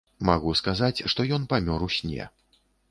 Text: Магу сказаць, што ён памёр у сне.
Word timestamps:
Магу 0.29 0.53
сказаць, 0.61 1.03
што 1.13 1.27
ён 1.39 1.47
памёр 1.53 1.89
у 1.91 1.95
сне. 1.99 2.23